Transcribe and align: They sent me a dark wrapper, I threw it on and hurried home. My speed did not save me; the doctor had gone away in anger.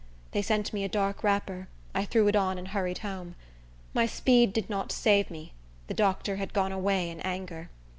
They 0.31 0.41
sent 0.41 0.73
me 0.73 0.83
a 0.83 0.89
dark 0.89 1.23
wrapper, 1.23 1.67
I 1.93 2.05
threw 2.05 2.27
it 2.27 2.35
on 2.35 2.57
and 2.57 2.69
hurried 2.69 2.97
home. 3.05 3.35
My 3.93 4.07
speed 4.07 4.51
did 4.51 4.67
not 4.67 4.91
save 4.91 5.29
me; 5.29 5.53
the 5.85 5.93
doctor 5.93 6.37
had 6.37 6.53
gone 6.53 6.71
away 6.71 7.07
in 7.11 7.19
anger. 7.19 7.69